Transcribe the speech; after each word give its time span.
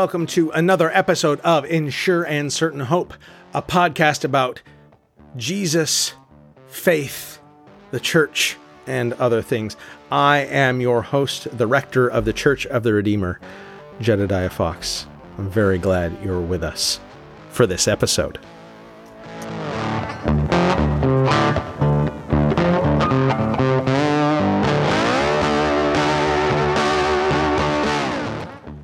welcome 0.00 0.24
to 0.24 0.50
another 0.52 0.90
episode 0.92 1.38
of 1.40 1.62
In 1.66 1.90
Sure 1.90 2.22
and 2.22 2.50
Certain 2.50 2.80
Hope, 2.80 3.12
a 3.52 3.60
podcast 3.60 4.24
about 4.24 4.62
Jesus, 5.36 6.14
faith, 6.68 7.38
the 7.90 8.00
church, 8.00 8.56
and 8.86 9.12
other 9.12 9.42
things. 9.42 9.76
I 10.10 10.38
am 10.38 10.80
your 10.80 11.02
host, 11.02 11.54
the 11.58 11.66
rector 11.66 12.08
of 12.08 12.24
the 12.24 12.32
Church 12.32 12.64
of 12.68 12.82
the 12.82 12.94
Redeemer, 12.94 13.40
Jedediah 14.00 14.48
Fox. 14.48 15.06
I'm 15.36 15.50
very 15.50 15.76
glad 15.76 16.16
you're 16.24 16.40
with 16.40 16.64
us 16.64 16.98
for 17.50 17.66
this 17.66 17.86
episode. 17.86 18.38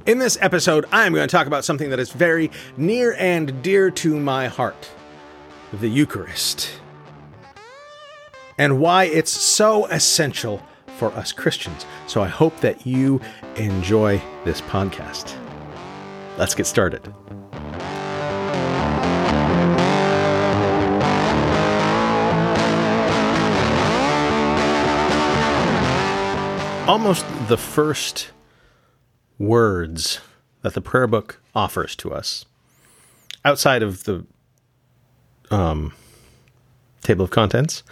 In 0.06 0.20
this 0.20 0.38
episode, 0.40 0.86
I'm 0.92 1.12
going 1.12 1.26
to 1.26 1.32
talk 1.36 1.48
about 1.48 1.64
something 1.64 1.90
that 1.90 1.98
is 1.98 2.12
very 2.12 2.52
near 2.76 3.16
and 3.18 3.60
dear 3.60 3.90
to 3.90 4.20
my 4.20 4.46
heart 4.46 4.88
the 5.72 5.88
Eucharist. 5.88 6.80
And 8.56 8.78
why 8.78 9.06
it's 9.06 9.32
so 9.32 9.86
essential 9.86 10.62
for 10.96 11.10
us 11.14 11.32
Christians. 11.32 11.86
So 12.06 12.22
I 12.22 12.28
hope 12.28 12.60
that 12.60 12.86
you 12.86 13.20
enjoy 13.56 14.22
this 14.44 14.60
podcast. 14.60 15.34
Let's 16.38 16.54
get 16.54 16.66
started. 16.66 17.12
Almost 26.86 27.26
the 27.48 27.56
first 27.56 28.30
words 29.38 30.20
that 30.62 30.74
the 30.74 30.80
prayer 30.80 31.06
book 31.06 31.40
offers 31.54 31.94
to 31.96 32.12
us 32.12 32.44
outside 33.44 33.82
of 33.82 34.04
the 34.04 34.24
um, 35.50 35.92
table 37.02 37.24
of 37.24 37.30
contents 37.30 37.82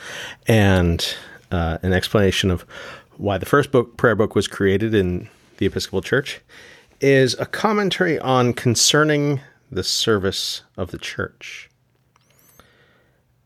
and 0.49 1.15
uh, 1.51 1.79
an 1.83 1.93
explanation 1.93 2.51
of 2.51 2.63
why 3.17 3.39
the 3.39 3.47
first 3.47 3.71
book 3.71 3.97
prayer 3.97 4.17
book 4.17 4.35
was 4.35 4.49
created 4.49 4.95
in 4.95 5.29
the 5.59 5.67
Episcopal 5.67 6.03
Church 6.03 6.41
is 7.01 7.39
a 7.39 7.47
commentary 7.47 8.19
on 8.19 8.53
concerning 8.53 9.41
the 9.71 9.85
service 9.85 10.63
of 10.77 10.91
the 10.91 10.99
church. 10.99 11.69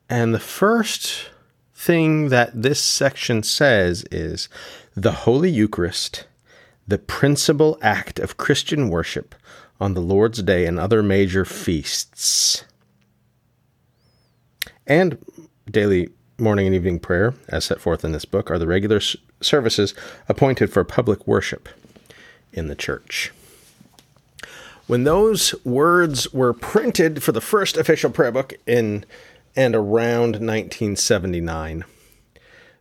And 0.08 0.34
the 0.34 0.40
first 0.40 1.30
thing 1.74 2.30
that 2.30 2.62
this 2.62 2.80
section 2.80 3.42
says 3.42 4.04
is 4.10 4.48
the 4.94 5.12
Holy 5.12 5.50
Eucharist 5.50 6.26
the 6.88 6.98
principal 6.98 7.78
act 7.82 8.18
of 8.18 8.38
Christian 8.38 8.88
worship 8.88 9.34
on 9.78 9.94
the 9.94 10.00
Lord's 10.00 10.42
Day 10.42 10.64
and 10.66 10.80
other 10.80 11.02
major 11.02 11.44
feasts. 11.44 12.64
And 14.86 15.18
daily 15.70 16.08
morning 16.38 16.66
and 16.66 16.74
evening 16.74 16.98
prayer, 16.98 17.34
as 17.48 17.66
set 17.66 17.80
forth 17.80 18.04
in 18.04 18.12
this 18.12 18.24
book, 18.24 18.50
are 18.50 18.58
the 18.58 18.66
regular 18.66 19.00
services 19.42 19.94
appointed 20.28 20.72
for 20.72 20.82
public 20.82 21.26
worship 21.26 21.68
in 22.52 22.68
the 22.68 22.74
church. 22.74 23.32
When 24.86 25.04
those 25.04 25.54
words 25.66 26.32
were 26.32 26.54
printed 26.54 27.22
for 27.22 27.32
the 27.32 27.42
first 27.42 27.76
official 27.76 28.10
prayer 28.10 28.32
book 28.32 28.54
in 28.66 29.04
and 29.54 29.74
around 29.74 30.36
1979, 30.36 31.84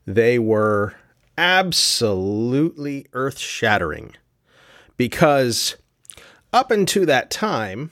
they 0.05 0.39
were 0.39 0.95
absolutely 1.37 3.07
earth 3.13 3.37
shattering 3.37 4.15
because 4.97 5.75
up 6.51 6.71
until 6.71 7.05
that 7.05 7.29
time, 7.29 7.91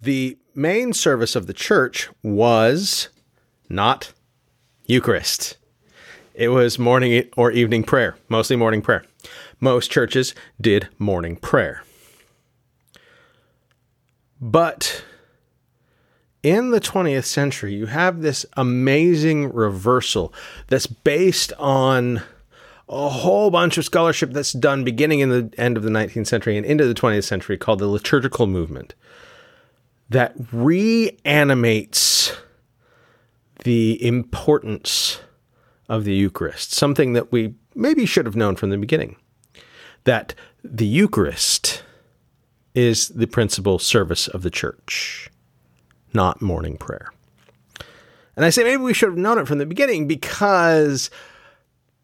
the 0.00 0.38
main 0.54 0.92
service 0.92 1.34
of 1.34 1.46
the 1.46 1.54
church 1.54 2.08
was 2.22 3.08
not 3.68 4.12
Eucharist. 4.86 5.56
It 6.34 6.48
was 6.48 6.78
morning 6.78 7.28
or 7.36 7.50
evening 7.50 7.84
prayer, 7.84 8.16
mostly 8.28 8.56
morning 8.56 8.82
prayer. 8.82 9.04
Most 9.60 9.90
churches 9.90 10.34
did 10.60 10.88
morning 10.98 11.36
prayer. 11.36 11.84
But 14.40 15.04
in 16.42 16.70
the 16.70 16.80
20th 16.80 17.24
century, 17.24 17.74
you 17.74 17.86
have 17.86 18.20
this 18.20 18.44
amazing 18.56 19.52
reversal 19.52 20.34
that's 20.68 20.86
based 20.86 21.52
on 21.58 22.22
a 22.88 23.08
whole 23.08 23.50
bunch 23.50 23.78
of 23.78 23.84
scholarship 23.84 24.32
that's 24.32 24.52
done 24.52 24.84
beginning 24.84 25.20
in 25.20 25.28
the 25.30 25.50
end 25.56 25.76
of 25.76 25.82
the 25.82 25.90
19th 25.90 26.26
century 26.26 26.56
and 26.56 26.66
into 26.66 26.86
the 26.86 26.94
20th 26.94 27.24
century 27.24 27.56
called 27.56 27.78
the 27.78 27.86
liturgical 27.86 28.46
movement 28.46 28.94
that 30.10 30.34
reanimates 30.52 32.36
the 33.64 34.04
importance 34.04 35.20
of 35.88 36.04
the 36.04 36.14
Eucharist, 36.14 36.72
something 36.72 37.12
that 37.14 37.32
we 37.32 37.54
maybe 37.74 38.04
should 38.04 38.26
have 38.26 38.36
known 38.36 38.56
from 38.56 38.70
the 38.70 38.76
beginning. 38.76 39.16
That 40.04 40.34
the 40.62 40.86
Eucharist 40.86 41.82
is 42.74 43.08
the 43.08 43.26
principal 43.26 43.78
service 43.78 44.26
of 44.28 44.42
the 44.42 44.50
church 44.50 45.30
not 46.14 46.42
morning 46.42 46.76
prayer. 46.76 47.12
And 48.36 48.44
I 48.44 48.50
say 48.50 48.64
maybe 48.64 48.82
we 48.82 48.94
should 48.94 49.10
have 49.10 49.18
known 49.18 49.38
it 49.38 49.46
from 49.46 49.58
the 49.58 49.66
beginning 49.66 50.06
because 50.06 51.10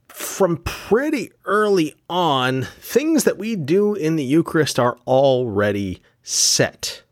from 0.08 0.58
pretty 0.58 1.30
early 1.44 1.94
on, 2.10 2.64
things 2.80 3.24
that 3.24 3.38
we 3.38 3.56
do 3.56 3.94
in 3.94 4.16
the 4.16 4.24
Eucharist 4.24 4.78
are 4.78 4.98
already 5.06 6.02
set, 6.22 7.02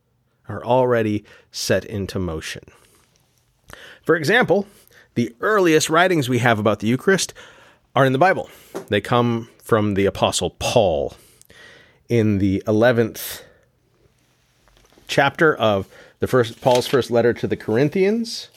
are 0.49 0.65
already 0.65 1.25
set 1.51 1.85
into 1.85 2.19
motion. 2.19 2.65
For 4.03 4.17
example, 4.17 4.67
the 5.15 5.35
earliest 5.41 5.89
writings 5.89 6.29
we 6.29 6.39
have 6.39 6.59
about 6.59 6.81
the 6.81 6.87
Eucharist 6.89 7.33
are 7.95 8.05
in 8.05 8.13
the 8.13 8.19
Bible. 8.19 8.51
They 8.89 9.01
come 9.01 9.49
from 9.63 9.95
the 9.95 10.07
Apostle 10.07 10.51
Paul 10.51 11.17
in 12.09 12.39
the 12.39 12.63
11th 12.67 13.43
chapter 15.09 15.57
of 15.57 15.89
the 16.21 16.27
first 16.27 16.61
Paul's 16.61 16.87
first 16.87 17.11
letter 17.11 17.33
to 17.33 17.47
the 17.47 17.57
Corinthians, 17.57 18.49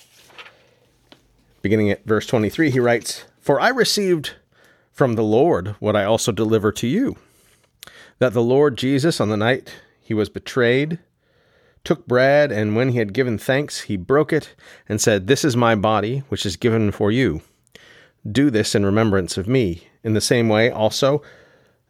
beginning 1.61 1.91
at 1.91 2.05
verse 2.05 2.25
23, 2.25 2.71
he 2.71 2.79
writes, 2.79 3.25
"For 3.39 3.59
I 3.59 3.69
received 3.69 4.31
from 4.91 5.15
the 5.15 5.23
Lord 5.23 5.75
what 5.79 5.95
I 5.95 6.03
also 6.03 6.31
deliver 6.31 6.71
to 6.73 6.87
you, 6.87 7.17
that 8.19 8.33
the 8.33 8.41
Lord 8.41 8.77
Jesus 8.77 9.19
on 9.19 9.29
the 9.29 9.37
night 9.37 9.73
he 10.01 10.13
was 10.13 10.29
betrayed 10.29 10.99
took 11.83 12.05
bread, 12.07 12.51
and 12.51 12.75
when 12.75 12.89
he 12.89 12.99
had 12.99 13.13
given 13.13 13.37
thanks, 13.37 13.81
he 13.81 13.97
broke 13.97 14.33
it 14.33 14.53
and 14.87 14.99
said, 14.99 15.27
This 15.27 15.45
is 15.45 15.55
my 15.55 15.75
body, 15.75 16.19
which 16.29 16.45
is 16.45 16.55
given 16.55 16.91
for 16.91 17.11
you. 17.11 17.41
Do 18.29 18.49
this 18.49 18.75
in 18.75 18.85
remembrance 18.85 19.37
of 19.37 19.47
me. 19.47 19.87
In 20.03 20.13
the 20.13 20.21
same 20.21 20.49
way, 20.49 20.69
also, 20.69 21.21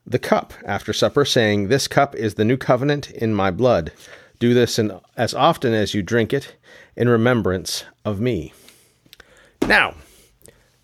the 0.05 0.19
cup 0.19 0.53
after 0.65 0.93
supper, 0.93 1.25
saying, 1.25 1.67
This 1.67 1.87
cup 1.87 2.15
is 2.15 2.35
the 2.35 2.45
new 2.45 2.57
covenant 2.57 3.09
in 3.11 3.33
my 3.33 3.51
blood. 3.51 3.91
Do 4.39 4.53
this 4.53 4.79
in, 4.79 4.99
as 5.17 5.33
often 5.33 5.73
as 5.73 5.93
you 5.93 6.01
drink 6.01 6.33
it 6.33 6.55
in 6.95 7.09
remembrance 7.09 7.83
of 8.05 8.19
me. 8.19 8.53
Now, 9.67 9.95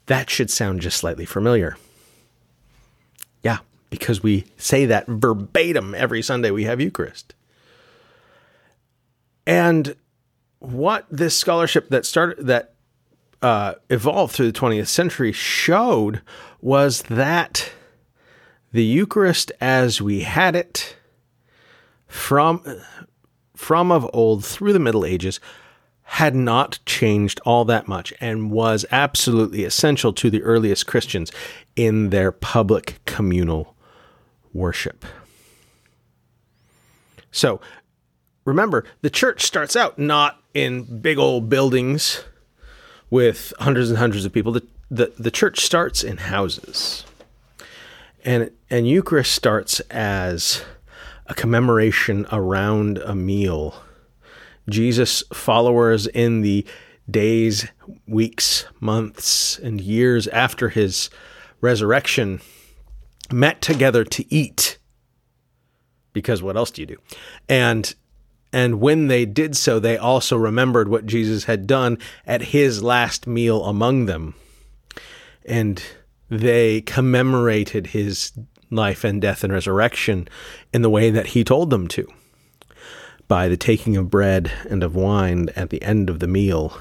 that 0.07 0.29
should 0.29 0.49
sound 0.49 0.81
just 0.81 0.97
slightly 0.97 1.25
familiar. 1.25 1.77
Yeah, 3.43 3.59
because 3.89 4.21
we 4.21 4.45
say 4.57 4.85
that 4.85 5.07
verbatim 5.07 5.95
every 5.95 6.21
Sunday 6.21 6.51
we 6.51 6.65
have 6.65 6.81
Eucharist. 6.81 7.33
And 9.47 9.95
what 10.59 11.05
this 11.09 11.37
scholarship 11.37 11.89
that 11.89 12.05
started 12.05 12.47
that 12.47 12.73
uh, 13.41 13.75
evolved 13.89 14.33
through 14.33 14.51
the 14.51 14.59
20th 14.59 14.87
century 14.87 15.31
showed 15.31 16.21
was 16.61 17.03
that 17.03 17.71
the 18.71 18.83
Eucharist 18.83 19.51
as 19.61 20.01
we 20.01 20.21
had 20.21 20.55
it 20.55 20.95
from 22.07 22.63
from 23.55 23.91
of 23.91 24.09
old 24.13 24.45
through 24.45 24.73
the 24.73 24.79
Middle 24.79 25.05
Ages 25.05 25.39
had 26.03 26.35
not 26.35 26.79
changed 26.85 27.41
all 27.45 27.65
that 27.65 27.87
much 27.87 28.13
and 28.21 28.51
was 28.51 28.85
absolutely 28.91 29.63
essential 29.63 30.13
to 30.13 30.29
the 30.29 30.43
earliest 30.43 30.85
Christians 30.85 31.31
in 31.75 32.11
their 32.11 32.31
public 32.31 32.99
communal 33.05 33.75
worship. 34.53 35.03
So 37.31 37.59
remember, 38.45 38.85
the 39.01 39.09
church 39.09 39.43
starts 39.43 39.75
out 39.75 39.97
not 39.97 40.41
in 40.53 41.01
big 41.01 41.17
old 41.17 41.49
buildings 41.49 42.23
with 43.09 43.51
hundreds 43.59 43.89
and 43.89 43.97
hundreds 43.97 44.25
of 44.25 44.31
people. 44.31 44.51
The, 44.51 44.67
the, 44.91 45.13
the 45.17 45.31
church 45.31 45.61
starts 45.61 46.03
in 46.03 46.17
houses. 46.17 47.03
And, 48.23 48.51
and 48.69 48.87
Eucharist 48.87 49.33
starts 49.33 49.79
as 49.91 50.63
a 51.27 51.33
commemoration 51.33 52.25
around 52.31 52.97
a 52.99 53.15
meal. 53.15 53.81
Jesus' 54.69 55.23
followers 55.33 56.07
in 56.07 56.41
the 56.41 56.65
days, 57.09 57.67
weeks, 58.07 58.65
months, 58.79 59.59
and 59.59 59.79
years 59.79 60.27
after 60.27 60.69
his 60.69 61.09
resurrection 61.61 62.41
met 63.31 63.61
together 63.61 64.03
to 64.03 64.33
eat 64.33 64.77
because 66.15 66.41
what 66.41 66.57
else 66.57 66.71
do 66.71 66.81
you 66.81 66.87
do? 66.87 66.97
And 67.47 67.93
and 68.51 68.79
when 68.79 69.07
they 69.07 69.25
did 69.25 69.55
so, 69.55 69.79
they 69.79 69.97
also 69.97 70.37
remembered 70.37 70.87
what 70.87 71.05
Jesus 71.05 71.43
had 71.43 71.67
done 71.67 71.99
at 72.25 72.41
his 72.41 72.81
last 72.81 73.27
meal 73.27 73.65
among 73.65 74.05
them. 74.05 74.33
And 75.45 75.83
they 76.29 76.79
commemorated 76.81 77.87
his 77.87 78.31
life 78.75 79.03
and 79.03 79.21
death 79.21 79.43
and 79.43 79.53
resurrection 79.53 80.27
in 80.73 80.81
the 80.81 80.89
way 80.89 81.09
that 81.09 81.27
he 81.27 81.43
told 81.43 81.69
them 81.69 81.87
to 81.89 82.07
by 83.27 83.47
the 83.47 83.57
taking 83.57 83.97
of 83.97 84.09
bread 84.09 84.51
and 84.69 84.83
of 84.83 84.95
wine 84.95 85.49
at 85.55 85.69
the 85.69 85.81
end 85.81 86.09
of 86.09 86.19
the 86.19 86.27
meal 86.27 86.77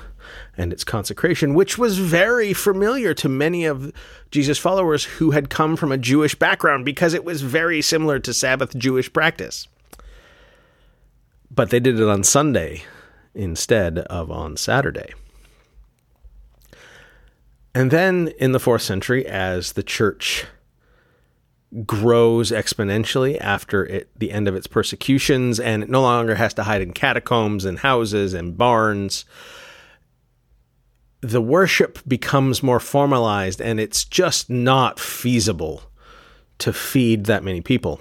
and 0.56 0.72
its 0.72 0.84
consecration, 0.84 1.54
which 1.54 1.78
was 1.78 1.98
very 1.98 2.52
familiar 2.52 3.14
to 3.14 3.28
many 3.28 3.64
of 3.64 3.92
Jesus' 4.30 4.58
followers 4.58 5.04
who 5.04 5.32
had 5.32 5.50
come 5.50 5.76
from 5.76 5.92
a 5.92 5.98
Jewish 5.98 6.34
background 6.34 6.84
because 6.84 7.14
it 7.14 7.24
was 7.24 7.42
very 7.42 7.82
similar 7.82 8.18
to 8.20 8.34
Sabbath 8.34 8.76
Jewish 8.76 9.12
practice. 9.12 9.68
But 11.50 11.70
they 11.70 11.80
did 11.80 11.98
it 11.98 12.08
on 12.08 12.24
Sunday 12.24 12.82
instead 13.34 13.98
of 13.98 14.30
on 14.30 14.56
Saturday. 14.56 15.12
And 17.74 17.90
then 17.90 18.28
in 18.38 18.52
the 18.52 18.60
fourth 18.60 18.82
century, 18.82 19.26
as 19.26 19.72
the 19.72 19.82
church 19.82 20.46
grows 21.86 22.50
exponentially 22.50 23.38
after 23.40 23.84
it, 23.84 24.08
the 24.16 24.30
end 24.30 24.46
of 24.46 24.54
its 24.54 24.66
persecutions, 24.66 25.58
and 25.58 25.82
it 25.82 25.90
no 25.90 26.02
longer 26.02 26.36
has 26.36 26.54
to 26.54 26.62
hide 26.62 26.82
in 26.82 26.92
catacombs 26.92 27.64
and 27.64 27.80
houses 27.80 28.34
and 28.34 28.56
barns. 28.56 29.24
The 31.20 31.40
worship 31.40 31.98
becomes 32.06 32.62
more 32.62 32.80
formalized, 32.80 33.60
and 33.60 33.80
it's 33.80 34.04
just 34.04 34.48
not 34.48 35.00
feasible 35.00 35.82
to 36.58 36.72
feed 36.72 37.24
that 37.24 37.42
many 37.42 37.60
people. 37.60 38.00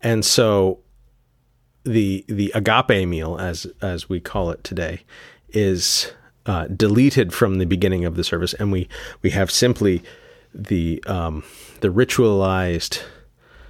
And 0.00 0.24
so, 0.24 0.80
the 1.84 2.24
the 2.28 2.52
agape 2.54 3.08
meal, 3.08 3.38
as 3.38 3.66
as 3.80 4.08
we 4.08 4.20
call 4.20 4.50
it 4.50 4.62
today, 4.62 5.02
is 5.50 6.12
uh, 6.44 6.66
deleted 6.66 7.32
from 7.32 7.58
the 7.58 7.64
beginning 7.64 8.04
of 8.04 8.16
the 8.16 8.24
service, 8.24 8.52
and 8.54 8.70
we 8.70 8.88
we 9.22 9.30
have 9.30 9.50
simply 9.50 10.02
the 10.54 11.02
um, 11.06 11.44
the 11.80 11.88
ritualized 11.88 13.02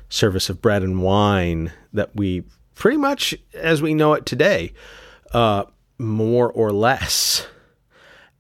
service 0.08 0.48
of 0.48 0.62
bread 0.62 0.82
and 0.82 1.02
wine 1.02 1.72
that 1.92 2.14
we 2.16 2.44
pretty 2.74 2.96
much 2.96 3.34
as 3.54 3.82
we 3.82 3.94
know 3.94 4.14
it 4.14 4.24
today, 4.24 4.72
uh, 5.32 5.64
more 5.98 6.50
or 6.50 6.72
less. 6.72 7.46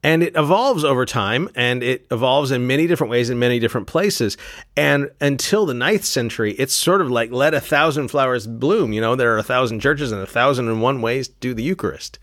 And 0.00 0.22
it 0.22 0.36
evolves 0.36 0.84
over 0.84 1.04
time 1.04 1.48
and 1.56 1.82
it 1.82 2.06
evolves 2.12 2.52
in 2.52 2.68
many 2.68 2.86
different 2.86 3.10
ways 3.10 3.30
in 3.30 3.38
many 3.40 3.58
different 3.58 3.88
places. 3.88 4.36
And 4.76 5.10
until 5.20 5.66
the 5.66 5.74
ninth 5.74 6.04
century, 6.04 6.52
it's 6.52 6.72
sort 6.72 7.00
of 7.00 7.10
like 7.10 7.32
let 7.32 7.52
a 7.52 7.60
thousand 7.60 8.08
flowers 8.08 8.46
bloom. 8.46 8.92
You 8.92 9.00
know, 9.00 9.16
there 9.16 9.34
are 9.34 9.38
a 9.38 9.42
thousand 9.42 9.80
churches 9.80 10.12
and 10.12 10.22
a 10.22 10.26
thousand 10.26 10.68
and 10.68 10.80
one 10.80 11.02
ways 11.02 11.26
to 11.28 11.34
do 11.40 11.52
the 11.52 11.64
Eucharist. 11.64 12.20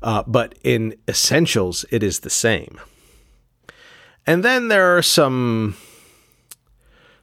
Uh, 0.00 0.22
but 0.28 0.56
in 0.62 0.94
essentials, 1.08 1.84
it 1.90 2.04
is 2.04 2.20
the 2.20 2.30
same. 2.30 2.80
And 4.28 4.44
then 4.44 4.68
there 4.68 4.94
are 4.94 5.00
some, 5.00 5.74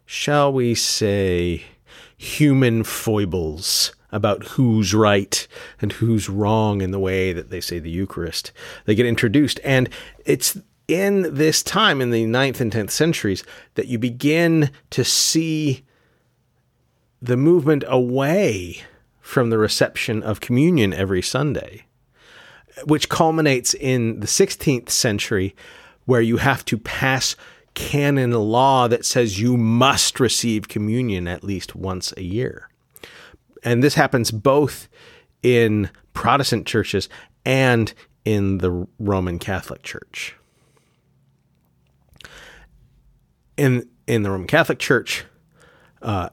shall 0.07 0.51
we 0.51 0.73
say, 0.73 1.63
human 2.17 2.83
foibles 2.83 3.93
about 4.11 4.43
who's 4.43 4.91
right 4.91 5.47
and 5.79 5.91
who's 5.91 6.29
wrong 6.29 6.81
in 6.81 6.89
the 6.89 6.99
way 6.99 7.31
that 7.31 7.51
they 7.51 7.61
say 7.61 7.77
the 7.77 7.91
Eucharist. 7.91 8.51
They 8.85 8.95
get 8.95 9.05
introduced. 9.05 9.59
And 9.63 9.87
it's 10.25 10.57
in 10.87 11.31
this 11.35 11.61
time, 11.61 12.01
in 12.01 12.09
the 12.09 12.25
9th 12.25 12.59
and 12.59 12.71
10th 12.71 12.89
centuries, 12.89 13.43
that 13.75 13.85
you 13.85 13.99
begin 13.99 14.71
to 14.89 15.03
see 15.03 15.85
the 17.21 17.37
movement 17.37 17.83
away 17.87 18.81
from 19.21 19.51
the 19.51 19.59
reception 19.59 20.23
of 20.23 20.41
communion 20.41 20.91
every 20.91 21.21
Sunday, 21.21 21.85
which 22.85 23.09
culminates 23.09 23.75
in 23.75 24.21
the 24.21 24.27
16th 24.27 24.89
century 24.89 25.55
where 26.05 26.21
you 26.21 26.37
have 26.37 26.63
to 26.65 26.77
pass 26.77 27.35
canon 27.73 28.31
law 28.31 28.87
that 28.87 29.05
says 29.05 29.39
you 29.39 29.57
must 29.57 30.19
receive 30.19 30.67
communion 30.67 31.27
at 31.27 31.43
least 31.43 31.75
once 31.75 32.13
a 32.17 32.23
year. 32.23 32.69
And 33.63 33.83
this 33.83 33.95
happens 33.95 34.31
both 34.31 34.87
in 35.43 35.89
Protestant 36.13 36.65
churches 36.65 37.09
and 37.45 37.93
in 38.23 38.59
the 38.59 38.87
Roman 38.97 39.37
Catholic 39.39 39.83
Church. 39.83 40.35
In 43.57 43.87
in 44.07 44.23
the 44.23 44.31
Roman 44.31 44.47
Catholic 44.47 44.79
Church, 44.79 45.25
uh, 46.01 46.29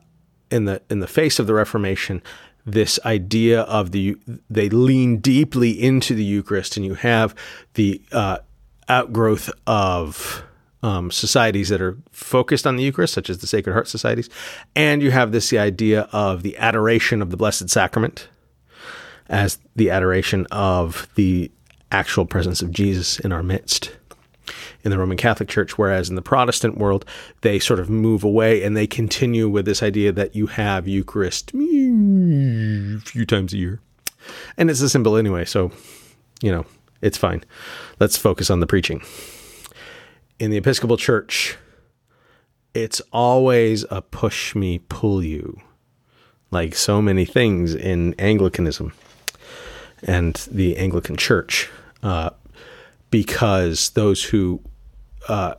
in 0.51 0.65
the 0.65 0.83
in 0.91 1.01
the 1.01 1.07
face 1.07 1.39
of 1.39 1.47
the 1.47 1.55
Reformation, 1.55 2.23
this 2.65 2.99
idea 3.05 3.63
of 3.63 3.93
the 3.93 4.17
they 4.49 4.69
lean 4.69 5.19
deeply 5.19 5.71
into 5.71 6.15
the 6.15 6.25
Eucharist, 6.25 6.77
and 6.77 6.85
you 6.87 6.95
have 6.95 7.35
the 7.75 8.03
uh, 8.13 8.39
outgrowth 8.93 9.51
of 9.67 10.43
um, 10.83 11.11
societies 11.11 11.69
that 11.69 11.81
are 11.81 11.97
focused 12.11 12.67
on 12.67 12.77
the 12.77 12.83
Eucharist, 12.83 13.15
such 13.15 13.31
as 13.31 13.39
the 13.39 13.47
Sacred 13.47 13.73
Heart 13.73 13.89
societies, 13.89 14.29
and 14.75 15.03
you 15.03 15.11
have 15.11 15.33
this 15.33 15.51
the 15.51 15.59
idea 15.59 16.09
of 16.13 16.43
the 16.43 16.57
adoration 16.59 17.23
of 17.23 17.31
the 17.31 17.37
Blessed 17.37 17.71
Sacrament 17.71 18.29
as 19.29 19.59
the 19.77 19.91
adoration 19.91 20.47
of 20.51 21.09
the 21.15 21.51
actual 21.91 22.27
presence 22.27 22.63
of 22.63 22.71
Jesus 22.71 23.19
in 23.21 23.33
our 23.33 23.43
midst 23.43 23.93
in 24.85 24.91
the 24.91 24.99
Roman 24.99 25.17
Catholic 25.17 25.49
Church, 25.49 25.79
whereas 25.79 26.11
in 26.11 26.17
the 26.17 26.23
Protestant 26.23 26.77
world, 26.77 27.05
they 27.43 27.59
sort 27.59 27.81
of 27.81 27.89
move 27.89 28.25
away 28.25 28.63
and 28.63 28.77
they 28.77 28.87
continue 28.87 29.49
with 29.49 29.65
this 29.65 29.83
idea 29.83 30.13
that 30.13 30.35
you 30.35 30.47
have 30.49 30.89
Eucharist 30.89 31.53
a 31.55 32.99
few 33.01 33.25
times 33.27 33.53
a 33.53 33.59
year. 33.59 33.81
And 34.57 34.71
it's 34.71 34.81
a 34.81 34.89
symbol 34.89 35.17
anyway, 35.17 35.45
so, 35.45 35.71
you 36.43 36.51
know, 36.51 36.67
it's 37.03 37.19
fine. 37.19 37.45
Let's 38.01 38.17
focus 38.17 38.49
on 38.49 38.61
the 38.61 38.67
preaching. 38.67 39.03
In 40.39 40.51
the 40.51 40.57
Episcopal 40.57 40.97
Church, 40.97 41.59
it's 42.75 43.03
always 43.13 43.85
a 43.91 44.01
push 44.01 44.55
me, 44.55 44.79
pull 44.89 45.23
you, 45.23 45.61
like 46.51 46.75
so 46.75 47.03
many 47.03 47.25
things 47.25 47.75
in 47.75 48.15
Anglicanism 48.19 48.93
and 50.03 50.35
the 50.51 50.77
Anglican 50.77 51.17
Church, 51.17 51.71
uh, 52.03 52.31
because 53.11 53.91
those 53.91 54.25
who 54.25 54.61
uh, 55.29 55.55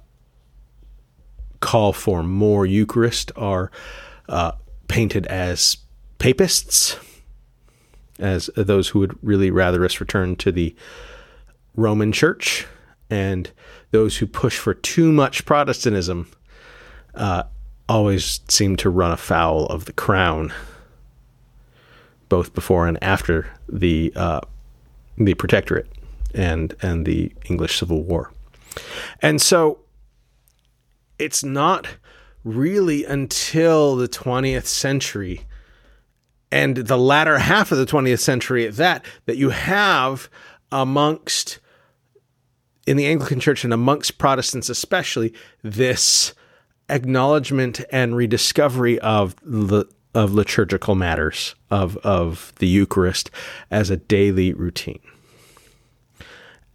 call 1.59 1.93
for 1.93 2.23
more 2.23 2.65
Eucharist 2.65 3.31
are 3.35 3.71
uh, 4.27 4.53
painted 4.87 5.25
as 5.27 5.77
papists, 6.17 6.97
as 8.19 8.49
those 8.55 8.89
who 8.89 8.99
would 8.99 9.17
really 9.21 9.51
rather 9.51 9.85
us 9.85 9.99
return 9.99 10.35
to 10.37 10.51
the 10.51 10.75
Roman 11.75 12.11
Church, 12.11 12.67
and 13.09 13.51
those 13.91 14.17
who 14.17 14.27
push 14.27 14.57
for 14.57 14.73
too 14.73 15.11
much 15.11 15.45
Protestantism 15.45 16.29
uh, 17.15 17.43
always 17.87 18.41
seem 18.47 18.75
to 18.77 18.89
run 18.89 19.11
afoul 19.11 19.65
of 19.67 19.85
the 19.85 19.93
crown, 19.93 20.53
both 22.29 22.53
before 22.53 22.87
and 22.87 23.01
after 23.03 23.47
the 23.67 24.11
uh, 24.15 24.41
the 25.17 25.33
Protectorate 25.33 25.87
and 26.33 26.75
and 26.81 27.05
the 27.05 27.31
English 27.49 27.79
Civil 27.79 28.03
War, 28.03 28.31
and 29.21 29.41
so 29.41 29.79
it's 31.19 31.43
not 31.43 31.87
really 32.43 33.05
until 33.05 33.95
the 33.95 34.07
20th 34.07 34.65
century 34.65 35.45
and 36.51 36.75
the 36.75 36.97
latter 36.97 37.39
half 37.39 37.71
of 37.71 37.77
the 37.77 37.85
20th 37.85 38.19
century 38.19 38.67
at 38.67 38.75
that 38.75 39.05
that 39.25 39.37
you 39.37 39.49
have 39.49 40.29
amongst 40.71 41.59
in 42.85 42.97
the 42.97 43.05
Anglican 43.05 43.39
Church 43.39 43.63
and 43.63 43.73
amongst 43.73 44.17
Protestants 44.17 44.69
especially, 44.69 45.33
this 45.61 46.33
acknowledgement 46.89 47.81
and 47.91 48.15
rediscovery 48.15 48.99
of 48.99 49.35
the 49.43 49.85
of 50.15 50.31
liturgical 50.33 50.95
matters 50.95 51.55
of 51.71 51.97
of 51.97 52.53
the 52.59 52.67
Eucharist 52.67 53.31
as 53.71 53.89
a 53.89 53.97
daily 53.97 54.53
routine. 54.53 54.99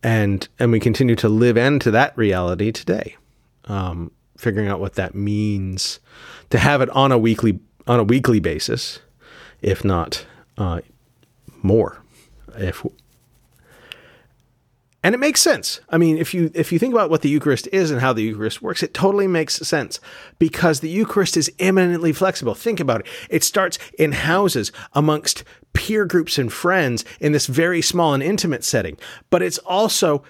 And 0.02 0.48
and 0.58 0.72
we 0.72 0.80
continue 0.80 1.16
to 1.16 1.28
live 1.28 1.56
into 1.56 1.90
that 1.90 2.16
reality 2.16 2.72
today, 2.72 3.16
um, 3.64 4.10
figuring 4.36 4.68
out 4.68 4.80
what 4.80 4.94
that 4.94 5.14
means 5.14 6.00
to 6.50 6.58
have 6.58 6.80
it 6.80 6.90
on 6.90 7.12
a 7.12 7.18
weekly 7.18 7.60
on 7.86 8.00
a 8.00 8.04
weekly 8.04 8.40
basis, 8.40 9.00
if 9.60 9.84
not 9.84 10.24
uh, 10.56 10.80
more. 11.62 12.02
If 12.56 12.84
and 15.08 15.14
it 15.14 15.18
makes 15.20 15.40
sense. 15.40 15.80
I 15.88 15.96
mean, 15.96 16.18
if 16.18 16.34
you 16.34 16.50
if 16.52 16.70
you 16.70 16.78
think 16.78 16.92
about 16.92 17.08
what 17.08 17.22
the 17.22 17.30
Eucharist 17.30 17.66
is 17.72 17.90
and 17.90 17.98
how 17.98 18.12
the 18.12 18.20
Eucharist 18.20 18.60
works, 18.60 18.82
it 18.82 18.92
totally 18.92 19.26
makes 19.26 19.54
sense 19.54 20.00
because 20.38 20.80
the 20.80 20.90
Eucharist 20.90 21.34
is 21.34 21.50
eminently 21.58 22.12
flexible. 22.12 22.54
Think 22.54 22.78
about 22.78 23.00
it. 23.00 23.06
It 23.30 23.42
starts 23.42 23.78
in 23.98 24.12
houses 24.12 24.70
amongst 24.92 25.44
peer 25.72 26.04
groups 26.04 26.36
and 26.36 26.52
friends 26.52 27.06
in 27.20 27.32
this 27.32 27.46
very 27.46 27.80
small 27.80 28.12
and 28.12 28.22
intimate 28.22 28.64
setting, 28.64 28.98
but 29.30 29.40
it's 29.40 29.56
also 29.56 30.24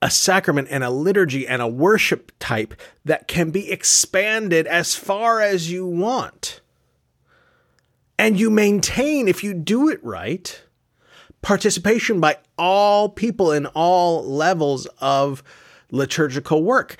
a 0.00 0.08
sacrament 0.08 0.68
and 0.70 0.84
a 0.84 0.90
liturgy 0.90 1.44
and 1.44 1.60
a 1.60 1.66
worship 1.66 2.30
type 2.38 2.80
that 3.04 3.26
can 3.26 3.50
be 3.50 3.72
expanded 3.72 4.68
as 4.68 4.94
far 4.94 5.40
as 5.40 5.72
you 5.72 5.84
want. 5.84 6.60
And 8.20 8.38
you 8.38 8.50
maintain, 8.50 9.26
if 9.26 9.42
you 9.42 9.52
do 9.52 9.88
it 9.88 9.98
right, 10.04 10.62
participation 11.44 12.20
by 12.20 12.38
all 12.56 13.10
people 13.10 13.52
in 13.52 13.66
all 13.66 14.24
levels 14.24 14.86
of 14.98 15.42
liturgical 15.90 16.64
work, 16.64 16.96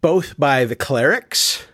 both 0.00 0.38
by 0.38 0.64
the 0.64 0.74
clerics 0.74 1.64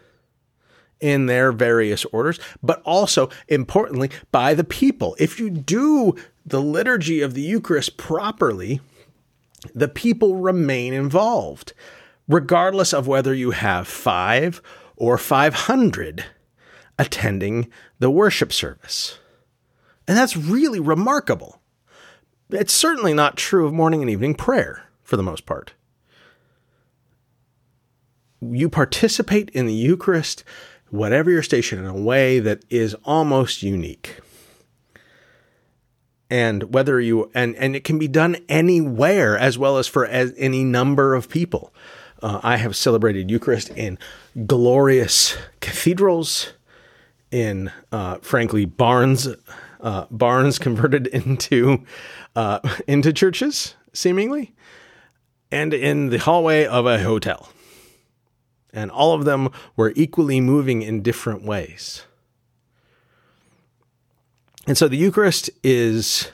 in 1.00 1.26
their 1.26 1.52
various 1.52 2.04
orders, 2.06 2.40
but 2.60 2.82
also 2.82 3.30
importantly 3.48 4.10
by 4.32 4.52
the 4.52 4.64
people. 4.64 5.16
If 5.18 5.38
you 5.38 5.48
do 5.48 6.16
the 6.44 6.60
liturgy 6.60 7.20
of 7.20 7.34
the 7.34 7.42
Eucharist 7.42 7.96
properly, 7.96 8.80
the 9.72 9.88
people 9.88 10.36
remain 10.36 10.92
involved, 10.92 11.72
regardless 12.26 12.92
of 12.92 13.06
whether 13.06 13.32
you 13.32 13.52
have 13.52 13.86
five 13.86 14.60
or 14.96 15.16
500 15.16 16.24
attending 16.98 17.70
the 18.00 18.10
worship 18.10 18.52
service. 18.52 19.18
And 20.08 20.16
that's 20.16 20.36
really 20.36 20.80
remarkable. 20.80 21.60
It's 22.50 22.72
certainly 22.72 23.12
not 23.12 23.36
true 23.36 23.66
of 23.66 23.72
morning 23.72 24.02
and 24.02 24.10
evening 24.10 24.34
prayer 24.34 24.84
for 25.02 25.16
the 25.16 25.22
most 25.22 25.46
part. 25.46 25.72
You 28.40 28.68
participate 28.68 29.50
in 29.50 29.66
the 29.66 29.74
Eucharist, 29.74 30.44
whatever 30.90 31.30
your 31.30 31.42
station, 31.42 31.78
in 31.78 31.86
a 31.86 31.94
way 31.94 32.38
that 32.38 32.64
is 32.70 32.94
almost 33.04 33.62
unique. 33.62 34.20
And 36.30 36.74
whether 36.74 37.00
you 37.00 37.30
and 37.34 37.56
and 37.56 37.74
it 37.74 37.84
can 37.84 37.98
be 37.98 38.08
done 38.08 38.36
anywhere 38.48 39.38
as 39.38 39.58
well 39.58 39.78
as 39.78 39.86
for 39.86 40.06
as 40.06 40.32
any 40.36 40.64
number 40.64 41.14
of 41.14 41.28
people. 41.28 41.72
Uh, 42.22 42.40
I 42.42 42.56
have 42.56 42.74
celebrated 42.74 43.30
Eucharist 43.30 43.68
in 43.70 43.98
glorious 44.46 45.36
cathedrals, 45.60 46.52
in 47.30 47.70
uh, 47.92 48.16
frankly 48.22 48.64
barns, 48.64 49.28
uh, 49.80 50.06
barns 50.10 50.58
converted 50.60 51.06
into 51.08 51.84
uh, 52.36 52.60
into 52.86 53.12
churches, 53.12 53.74
seemingly, 53.92 54.54
and 55.50 55.74
in 55.74 56.10
the 56.10 56.18
hallway 56.18 56.66
of 56.66 56.86
a 56.86 57.02
hotel. 57.02 57.48
And 58.72 58.90
all 58.90 59.14
of 59.14 59.24
them 59.24 59.48
were 59.74 59.92
equally 59.96 60.40
moving 60.40 60.82
in 60.82 61.02
different 61.02 61.42
ways. 61.42 62.04
And 64.66 64.76
so 64.76 64.86
the 64.86 64.96
Eucharist 64.96 65.48
is 65.62 66.30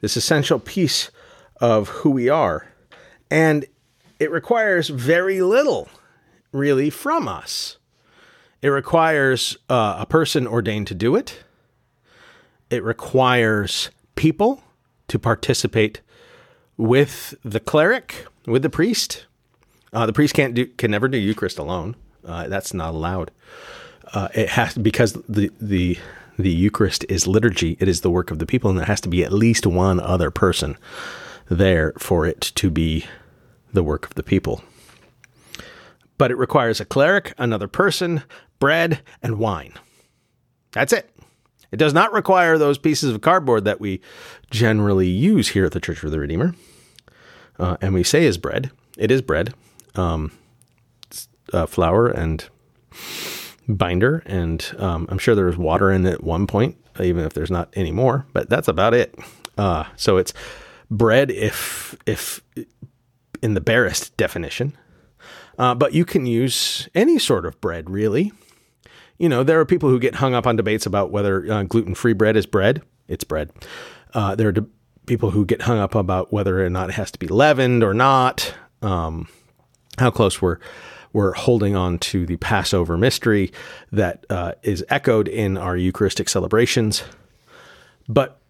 this 0.00 0.16
essential 0.16 0.58
piece 0.58 1.10
of 1.60 1.88
who 1.88 2.10
we 2.10 2.28
are. 2.28 2.66
And 3.30 3.66
it 4.18 4.30
requires 4.30 4.88
very 4.88 5.40
little, 5.40 5.88
really, 6.50 6.90
from 6.90 7.28
us. 7.28 7.78
It 8.62 8.68
requires 8.68 9.56
uh, 9.68 9.96
a 9.98 10.06
person 10.06 10.46
ordained 10.46 10.86
to 10.88 10.94
do 10.94 11.14
it. 11.14 11.44
It 12.70 12.82
requires 12.82 13.90
people 14.16 14.62
to 15.08 15.18
participate 15.18 16.00
with 16.76 17.34
the 17.44 17.60
cleric, 17.60 18.26
with 18.46 18.62
the 18.62 18.70
priest. 18.70 19.26
Uh, 19.92 20.06
the 20.06 20.12
priest 20.12 20.34
can't 20.34 20.54
do 20.54 20.66
can 20.66 20.90
never 20.90 21.08
do 21.08 21.18
Eucharist 21.18 21.58
alone. 21.58 21.96
Uh, 22.24 22.48
that's 22.48 22.74
not 22.74 22.94
allowed. 22.94 23.30
Uh, 24.12 24.28
it 24.34 24.50
has 24.50 24.74
because 24.74 25.12
the 25.28 25.50
the 25.60 25.98
the 26.38 26.50
Eucharist 26.50 27.04
is 27.08 27.26
liturgy. 27.26 27.76
It 27.80 27.88
is 27.88 28.00
the 28.00 28.10
work 28.10 28.30
of 28.30 28.38
the 28.38 28.46
people, 28.46 28.70
and 28.70 28.78
there 28.78 28.86
has 28.86 29.00
to 29.02 29.08
be 29.08 29.24
at 29.24 29.32
least 29.32 29.66
one 29.66 30.00
other 30.00 30.30
person 30.30 30.76
there 31.48 31.92
for 31.98 32.26
it 32.26 32.40
to 32.40 32.70
be 32.70 33.06
the 33.72 33.82
work 33.82 34.06
of 34.06 34.14
the 34.14 34.22
people. 34.22 34.62
But 36.16 36.30
it 36.30 36.36
requires 36.36 36.80
a 36.80 36.84
cleric, 36.84 37.34
another 37.38 37.68
person, 37.68 38.22
bread, 38.58 39.00
and 39.22 39.38
wine. 39.38 39.74
That's 40.72 40.92
it. 40.92 41.10
It 41.74 41.78
does 41.78 41.92
not 41.92 42.12
require 42.12 42.56
those 42.56 42.78
pieces 42.78 43.12
of 43.12 43.20
cardboard 43.20 43.64
that 43.64 43.80
we 43.80 44.00
generally 44.48 45.08
use 45.08 45.48
here 45.48 45.64
at 45.64 45.72
the 45.72 45.80
Church 45.80 46.04
of 46.04 46.12
the 46.12 46.20
Redeemer. 46.20 46.54
Uh, 47.58 47.76
and 47.80 47.92
we 47.92 48.04
say 48.04 48.26
is 48.26 48.38
bread. 48.38 48.70
It 48.96 49.10
is 49.10 49.22
bread, 49.22 49.54
um, 49.96 50.30
uh, 51.52 51.66
flour 51.66 52.06
and 52.06 52.48
binder, 53.68 54.22
and 54.24 54.72
um, 54.78 55.08
I'm 55.08 55.18
sure 55.18 55.34
there 55.34 55.46
was 55.46 55.56
water 55.56 55.90
in 55.90 56.06
it 56.06 56.12
at 56.12 56.22
one 56.22 56.46
point, 56.46 56.76
even 57.00 57.24
if 57.24 57.32
there's 57.32 57.50
not 57.50 57.76
anymore. 57.76 58.24
But 58.32 58.48
that's 58.48 58.68
about 58.68 58.94
it. 58.94 59.12
Uh, 59.58 59.82
so 59.96 60.16
it's 60.16 60.32
bread, 60.92 61.32
if 61.32 61.96
if 62.06 62.40
in 63.42 63.54
the 63.54 63.60
barest 63.60 64.16
definition, 64.16 64.76
uh, 65.58 65.74
but 65.74 65.92
you 65.92 66.04
can 66.04 66.24
use 66.24 66.88
any 66.94 67.18
sort 67.18 67.44
of 67.44 67.60
bread, 67.60 67.90
really 67.90 68.30
you 69.18 69.28
know, 69.28 69.42
there 69.42 69.60
are 69.60 69.64
people 69.64 69.88
who 69.88 69.98
get 69.98 70.16
hung 70.16 70.34
up 70.34 70.46
on 70.46 70.56
debates 70.56 70.86
about 70.86 71.10
whether 71.10 71.50
uh, 71.50 71.62
gluten 71.64 71.94
free 71.94 72.12
bread 72.12 72.36
is 72.36 72.46
bread. 72.46 72.82
It's 73.08 73.24
bread. 73.24 73.50
Uh, 74.12 74.34
there 74.34 74.48
are 74.48 74.52
de- 74.52 74.66
people 75.06 75.30
who 75.30 75.44
get 75.44 75.62
hung 75.62 75.78
up 75.78 75.94
about 75.94 76.32
whether 76.32 76.64
or 76.64 76.70
not 76.70 76.88
it 76.88 76.94
has 76.94 77.10
to 77.12 77.18
be 77.18 77.28
leavened 77.28 77.82
or 77.82 77.94
not. 77.94 78.54
Um, 78.82 79.28
how 79.98 80.10
close 80.10 80.42
we're 80.42 80.58
we're 81.12 81.32
holding 81.32 81.76
on 81.76 81.98
to 82.00 82.26
the 82.26 82.36
Passover 82.38 82.98
mystery 82.98 83.52
that 83.92 84.26
uh, 84.28 84.52
is 84.64 84.84
echoed 84.88 85.28
in 85.28 85.56
our 85.56 85.76
Eucharistic 85.76 86.28
celebrations. 86.28 87.04
But 88.08 88.40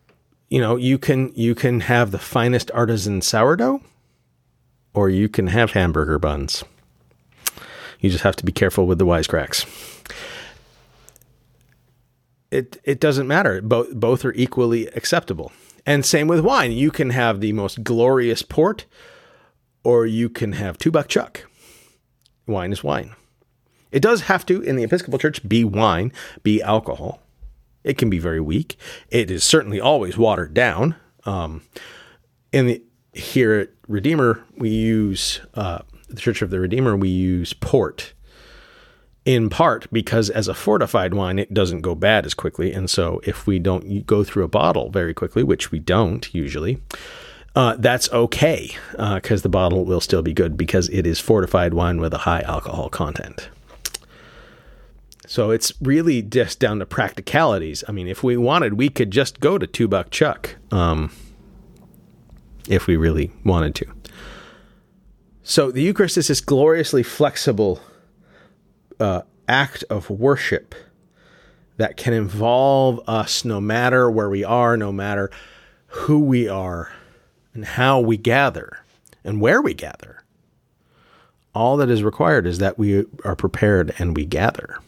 you 0.49 0.61
know, 0.61 0.77
you 0.77 0.99
can 0.99 1.31
you 1.35 1.55
can 1.55 1.81
have 1.81 2.11
the 2.11 2.19
finest 2.19 2.71
artisan 2.73 3.21
sourdough, 3.21 3.83
or 4.95 5.11
you 5.11 5.29
can 5.29 5.49
have 5.49 5.73
hamburger 5.73 6.19
buns. 6.19 6.65
You 8.01 8.09
just 8.11 8.25
have 8.25 8.37
to 8.37 8.45
be 8.45 8.53
careful 8.53 8.87
with 8.87 8.99
the 8.99 9.07
wisecracks 9.07 9.94
it 12.55 12.81
it 12.85 13.01
doesn't 13.01 13.27
matter. 13.27 13.61
Both 13.61 13.95
both 13.95 14.25
are 14.25 14.33
equally 14.35 14.87
acceptable. 14.89 15.53
And 15.87 16.05
same 16.05 16.29
with 16.29 16.41
wine. 16.41 16.73
You 16.73 16.91
can 16.91 17.11
have 17.11 17.41
the 17.41 17.53
most 17.53 17.85
glorious 17.85 18.43
port, 18.43 18.87
or 19.83 20.07
you 20.07 20.31
can 20.31 20.53
have 20.53 20.79
two 20.79 20.91
buck 20.91 21.09
chuck. 21.09 21.45
Wine 22.47 22.73
is 22.73 22.83
wine. 22.83 23.15
It 23.93 24.01
does 24.01 24.23
have 24.23 24.45
to, 24.47 24.61
in 24.61 24.77
the 24.77 24.83
Episcopal 24.83 25.19
Church, 25.19 25.47
be 25.47 25.63
wine, 25.63 26.13
be 26.43 26.63
alcohol. 26.63 27.21
It 27.85 27.99
can 27.99 28.11
be 28.11 28.19
very 28.19 28.41
weak. 28.41 28.77
It 29.09 29.31
is 29.31 29.45
certainly 29.45 29.81
always 29.81 30.17
watered 30.17 30.55
down. 30.55 30.97
Um, 31.25 31.63
in 32.53 32.67
the 32.67 32.83
here 33.13 33.53
at 33.55 33.69
Redeemer, 33.87 34.43
we 34.57 34.71
use 34.71 35.41
uh, 35.55 35.81
the 36.09 36.21
Church 36.21 36.43
of 36.43 36.51
the 36.51 36.61
Redeemer. 36.61 36.97
We 36.97 37.09
use 37.09 37.53
port 37.53 38.15
in 39.25 39.49
part 39.49 39.91
because 39.91 40.29
as 40.31 40.49
a 40.49 40.55
fortified 40.55 41.15
wine, 41.15 41.39
it 41.39 41.55
doesn't 41.55 41.81
go 41.81 41.95
bad 41.95 42.27
as 42.27 42.35
quickly. 42.35 42.73
And 42.73 42.91
so 42.91 43.21
if 43.25 43.47
we 43.47 43.59
don't 43.59 44.07
go 44.07 44.23
through 44.23 44.45
a 44.45 44.49
bottle 44.49 44.91
very 44.91 45.15
quickly, 45.15 45.43
which 45.43 45.71
we 45.73 45.79
don't 45.79 46.33
usually, 46.35 46.83
uh, 47.57 47.77
that's 47.79 48.11
okay 48.13 48.77
because 48.93 49.41
uh, 49.41 49.43
the 49.43 49.49
bottle 49.49 49.85
will 49.85 50.01
still 50.01 50.23
be 50.23 50.33
good 50.33 50.57
because 50.57 50.89
it 50.91 51.07
is 51.07 51.21
fortified 51.21 51.73
wine 51.73 52.01
with 52.01 52.13
a 52.13 52.19
high 52.19 52.41
alcohol 52.43 52.89
content. 52.89 53.49
So 55.27 55.51
it's 55.51 55.73
really 55.81 56.21
just 56.21 56.61
down 56.61 56.81
to 56.81 56.87
practicalities. 56.87 57.83
I 57.89 57.93
mean, 57.93 58.09
if 58.09 58.23
we 58.23 58.37
wanted, 58.37 58.75
we 58.75 58.91
could 58.91 59.11
just 59.11 59.41
go 59.41 59.57
to 59.57 59.67
two 59.67 59.89
buck 59.89 60.11
chuck 60.11 60.57
um, 60.71 61.11
if 62.69 62.87
we 62.87 62.97
really 62.97 63.33
wanted 63.43 63.75
to. 63.77 63.87
So 65.43 65.71
the 65.71 65.83
Eucharist 65.83 66.19
is 66.19 66.41
gloriously 66.41 67.03
flexible 67.03 67.81
uh, 69.01 69.23
act 69.49 69.85
of 69.91 70.11
worship 70.11 70.75
that 71.77 71.97
can 71.97 72.13
involve 72.13 73.01
us 73.09 73.45
no 73.45 73.61
matter 73.61 74.11
where 74.11 74.31
we 74.31 74.45
are, 74.45 74.77
no 74.77 74.93
matter 74.93 75.31
who 75.87 76.21
we 76.21 76.49
are, 76.49 76.93
and 77.53 77.65
how 77.65 78.01
we 78.01 78.17
gather 78.17 78.79
and 79.25 79.41
where 79.41 79.61
we 79.61 79.75
gather. 79.75 80.23
All 81.55 81.77
that 81.77 81.89
is 81.89 82.03
required 82.03 82.47
is 82.47 82.59
that 82.59 82.79
we 82.79 83.07
are 83.25 83.37
prepared 83.37 83.95
and 83.99 84.17
we 84.17 84.25
gather. 84.25 84.79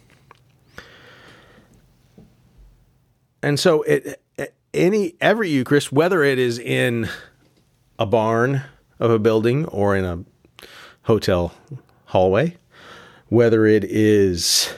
And 3.43 3.61
so 3.61 3.83
it 3.83 4.21
any 4.75 5.15
every 5.21 5.49
Eucharist, 5.49 5.93
whether 5.93 6.23
it 6.23 6.39
is 6.39 6.59
in 6.59 7.09
a 7.99 8.07
barn 8.07 8.63
of 8.99 9.11
a 9.11 9.19
building 9.19 9.65
or 9.67 9.97
in 9.97 10.05
a 10.05 10.25
hotel 11.03 11.55
hallway, 12.07 12.57
whether 13.29 13.67
it 13.67 13.85
is 13.85 14.73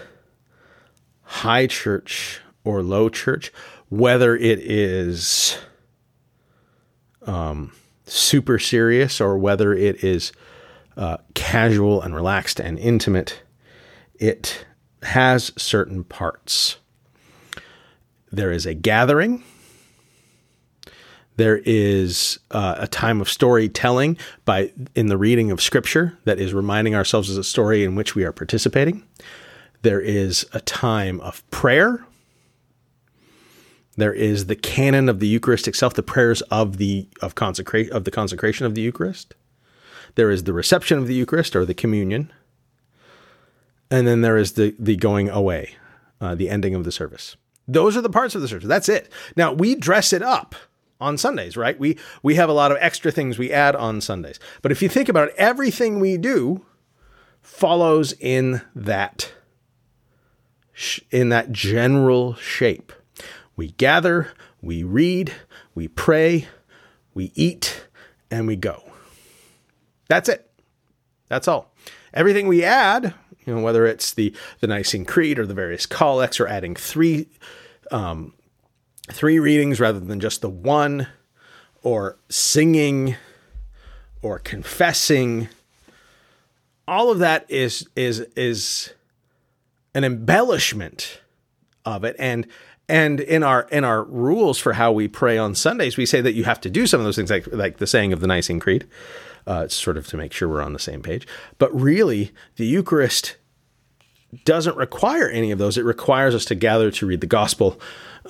high 1.23 1.67
church 1.67 2.41
or 2.65 2.83
low 2.83 3.09
church, 3.09 3.53
whether 3.89 4.37
it 4.37 4.59
is 4.61 5.59
um, 7.27 7.73
super 8.07 8.59
serious 8.59 9.21
or 9.21 9.39
whether 9.39 9.75
it 9.75 10.03
is 10.03 10.33
uh, 10.97 11.19
casual 11.35 12.03
and 12.03 12.15
relaxed 12.15 12.59
and 12.59 12.79
intimate, 12.79 13.43
it 14.15 14.65
has 15.03 15.53
certain 15.57 16.03
parts. 16.05 16.79
There 18.33 18.51
is 18.51 18.67
a 18.67 18.75
gathering 18.75 19.45
there 21.39 21.63
is 21.65 22.41
uh, 22.51 22.75
a 22.79 22.89
time 22.89 23.21
of 23.21 23.29
storytelling 23.29 24.19
by 24.45 24.73
in 24.97 25.07
the 25.07 25.17
reading 25.17 25.53
of 25.53 25.63
scripture 25.63 26.19
that 26.25 26.41
is 26.41 26.53
reminding 26.53 26.97
ourselves 26.97 27.31
of 27.31 27.39
a 27.39 27.45
story 27.45 27.85
in 27.85 27.95
which 27.95 28.17
we 28.17 28.25
are 28.25 28.33
participating. 28.33 29.05
There 29.83 30.01
is 30.01 30.45
a 30.53 30.61
time 30.61 31.21
of 31.21 31.49
prayer. 31.53 32.05
There 33.97 34.13
is 34.13 34.47
the 34.47 34.57
canon 34.57 35.09
of 35.09 35.21
the 35.21 35.29
Eucharist 35.29 35.69
itself, 35.69 35.95
the 35.95 36.03
prayers 36.03 36.43
of 36.43 36.79
the 36.79 37.09
of 37.23 37.37
consecrate 37.37 37.91
of 37.91 38.03
the 38.03 38.11
consecration 38.11 38.67
of 38.67 38.75
the 38.75 38.83
Eucharist. 38.83 39.37
There 40.17 40.33
is 40.33 40.43
the 40.43 40.53
reception 40.53 40.99
of 40.99 41.07
the 41.07 41.15
Eucharist 41.15 41.55
or 41.55 41.65
the 41.65 41.73
communion, 41.73 42.33
and 43.93 44.09
then 44.09 44.23
there 44.23 44.37
is 44.37 44.53
the 44.55 44.75
the 44.77 44.97
going 44.97 45.29
away, 45.29 45.77
uh, 46.21 46.35
the 46.35 46.51
ending 46.51 46.75
of 46.75 46.83
the 46.83 46.91
service. 46.91 47.37
Those 47.69 47.97
are 47.97 48.03
the 48.03 48.11
parts 48.11 48.35
of 48.35 48.41
the 48.41 48.49
service. 48.49 48.67
That's 48.67 48.89
it. 48.89 49.13
Now 49.37 49.53
we 49.53 49.77
dress 49.77 50.13
it 50.13 50.23
up 50.23 50.57
on 51.01 51.17
Sundays, 51.19 51.57
right? 51.57 51.79
We 51.79 51.99
we 52.23 52.35
have 52.37 52.49
a 52.49 52.53
lot 52.53 52.73
of 52.73 52.79
extra 52.81 53.11
things 53.11 53.39
we 53.39 53.53
add 53.53 53.77
on 53.77 54.01
Sundays. 54.01 54.39
But 54.63 54.73
if 54.73 54.83
you 54.83 54.89
think 54.89 55.09
about 55.09 55.29
it, 55.29 55.35
everything 55.37 56.01
we 56.01 56.17
do 56.17 56.65
follows 57.41 58.15
in 58.21 58.63
that 58.75 59.33
in 61.11 61.29
that 61.31 61.53
general 61.53 62.35
shape. 62.35 62.93
We 63.57 63.73
gather, 63.73 64.33
we 64.63 64.83
read, 64.85 65.33
we 65.75 65.89
pray, 65.89 66.47
we 67.15 67.33
eat, 67.35 67.87
and 68.31 68.47
we 68.47 68.55
go. 68.55 68.85
That's 70.09 70.29
it. 70.29 70.49
That's 71.29 71.49
all. 71.49 71.73
Everything 72.15 72.47
we 72.47 72.63
add, 72.65 73.15
you 73.45 73.55
know, 73.55 73.63
whether 73.63 73.87
it's 73.87 74.15
the 74.15 74.35
the 74.61 74.67
Nicene 74.67 75.05
Creed 75.05 75.39
or 75.39 75.47
the 75.47 75.55
various 75.55 75.87
collects, 75.87 76.41
or 76.41 76.47
adding 76.47 76.75
three 76.75 77.29
um, 77.91 78.35
three 79.11 79.39
readings 79.39 79.81
rather 79.81 80.01
than 80.01 80.21
just 80.21 80.41
the 80.41 80.51
one, 80.51 81.09
or 81.83 82.19
singing, 82.29 83.17
or 84.23 84.39
confessing, 84.39 85.49
all 86.87 87.11
of 87.11 87.19
that 87.19 87.45
is 87.49 87.89
is 87.95 88.21
is 88.37 88.93
an 89.95 90.05
embellishment 90.05 91.21
of 91.85 92.05
it, 92.05 92.17
and 92.19 92.47
and 92.89 93.21
in 93.21 93.43
our 93.43 93.69
in 93.71 93.85
our 93.85 94.03
rules 94.05 94.59
for 94.59 94.73
how 94.73 94.91
we 94.91 95.09
pray 95.09 95.37
on 95.37 95.55
Sundays, 95.55 95.97
we 95.97 96.07
say 96.07 96.21
that 96.21 96.33
you 96.33 96.45
have 96.45 96.61
to 96.63 96.71
do 96.71 96.87
some 96.87 97.01
of 97.01 97.05
those 97.05 97.17
things, 97.17 97.31
like 97.31 97.47
like 97.53 97.77
the 97.77 97.87
saying 97.87 98.13
of 98.13 98.21
the 98.21 98.27
Nicene 98.27 98.61
Creed. 98.61 98.87
Uh, 99.47 99.67
sort 99.67 99.97
of 99.97 100.07
to 100.07 100.19
make 100.19 100.31
sure 100.31 100.47
we're 100.47 100.61
on 100.61 100.75
the 100.75 100.79
same 100.79 101.01
page. 101.01 101.27
But 101.57 101.75
really, 101.75 102.33
the 102.57 102.67
Eucharist 102.67 103.37
doesn't 104.45 104.77
require 104.77 105.27
any 105.27 105.51
of 105.51 105.59
those. 105.59 105.79
It 105.79 105.85
requires 105.85 106.35
us 106.35 106.45
to 106.47 106.55
gather 106.55 106.91
to 106.91 107.07
read 107.07 107.23
the 107.23 107.27
Gospel, 107.27 107.81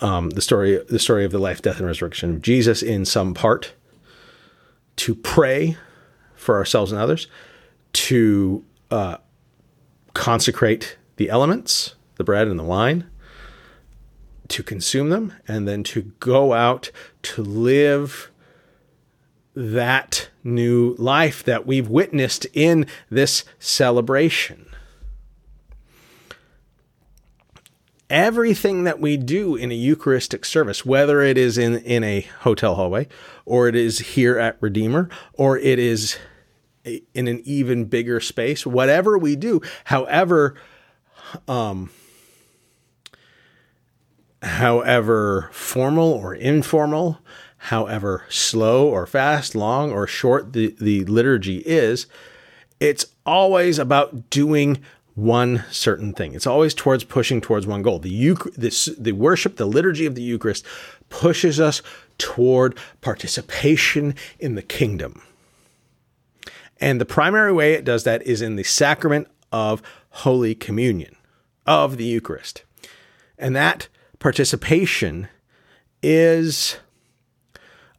um, 0.00 0.30
the 0.30 0.40
story 0.40 0.82
the 0.88 0.98
story 0.98 1.24
of 1.24 1.32
the 1.32 1.38
life, 1.38 1.62
death, 1.62 1.78
and 1.78 1.86
resurrection 1.86 2.36
of 2.36 2.42
Jesus 2.42 2.82
in 2.82 3.04
some 3.04 3.34
part, 3.34 3.72
to 4.96 5.14
pray 5.14 5.76
for 6.34 6.56
ourselves 6.56 6.92
and 6.92 7.00
others, 7.00 7.26
to 7.92 8.64
uh, 8.90 9.16
consecrate 10.14 10.96
the 11.16 11.30
elements, 11.30 11.94
the 12.16 12.24
bread 12.24 12.48
and 12.48 12.58
the 12.58 12.64
wine 12.64 13.08
to 14.48 14.62
consume 14.62 15.10
them 15.10 15.32
and 15.46 15.68
then 15.68 15.82
to 15.84 16.02
go 16.20 16.52
out 16.52 16.90
to 17.22 17.42
live 17.42 18.30
that 19.54 20.28
new 20.42 20.94
life 20.98 21.42
that 21.44 21.66
we've 21.66 21.88
witnessed 21.88 22.46
in 22.54 22.86
this 23.10 23.44
celebration. 23.58 24.66
Everything 28.10 28.84
that 28.84 29.00
we 29.00 29.16
do 29.16 29.54
in 29.54 29.70
a 29.70 29.74
Eucharistic 29.74 30.44
service, 30.44 30.84
whether 30.84 31.20
it 31.20 31.36
is 31.36 31.58
in, 31.58 31.78
in 31.78 32.02
a 32.02 32.22
hotel 32.40 32.74
hallway, 32.74 33.06
or 33.44 33.68
it 33.68 33.74
is 33.74 33.98
here 33.98 34.38
at 34.38 34.56
Redeemer, 34.60 35.10
or 35.34 35.58
it 35.58 35.78
is 35.78 36.16
in 36.84 37.28
an 37.28 37.42
even 37.44 37.84
bigger 37.84 38.18
space, 38.20 38.64
whatever 38.64 39.18
we 39.18 39.36
do, 39.36 39.60
however 39.84 40.54
um, 41.46 41.90
however 44.42 45.50
formal 45.52 46.12
or 46.12 46.34
informal, 46.34 47.18
however 47.58 48.24
slow 48.28 48.88
or 48.88 49.06
fast, 49.06 49.54
long 49.54 49.90
or 49.92 50.06
short 50.06 50.52
the, 50.52 50.74
the 50.80 51.04
liturgy 51.04 51.58
is, 51.58 52.06
it's 52.80 53.06
always 53.26 53.78
about 53.78 54.30
doing 54.30 54.78
one 55.18 55.64
certain 55.68 56.12
thing. 56.12 56.32
It's 56.32 56.46
always 56.46 56.74
towards 56.74 57.02
pushing 57.02 57.40
towards 57.40 57.66
one 57.66 57.82
goal. 57.82 57.98
The 57.98 58.08
Euch- 58.08 58.54
this, 58.54 58.86
the 58.96 59.12
worship, 59.12 59.56
the 59.56 59.66
liturgy 59.66 60.06
of 60.06 60.14
the 60.14 60.22
Eucharist 60.22 60.64
pushes 61.08 61.58
us 61.58 61.82
toward 62.18 62.78
participation 63.00 64.14
in 64.38 64.54
the 64.54 64.62
kingdom. 64.62 65.20
And 66.80 67.00
the 67.00 67.04
primary 67.04 67.52
way 67.52 67.72
it 67.72 67.84
does 67.84 68.04
that 68.04 68.22
is 68.22 68.40
in 68.40 68.54
the 68.54 68.62
sacrament 68.62 69.26
of 69.50 69.82
Holy 70.10 70.54
Communion, 70.54 71.16
of 71.66 71.96
the 71.96 72.04
Eucharist. 72.04 72.62
And 73.36 73.56
that 73.56 73.88
participation 74.20 75.26
is 76.00 76.76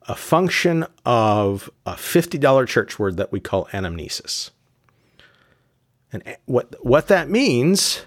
a 0.08 0.16
function 0.16 0.86
of 1.06 1.70
a 1.86 1.96
$50 1.96 2.66
church 2.66 2.98
word 2.98 3.18
that 3.18 3.34
we 3.34 3.42
call 3.42 3.66
anamnesis. 3.74 4.52
And 6.12 6.24
what, 6.46 6.76
what 6.84 7.08
that 7.08 7.30
means 7.30 8.06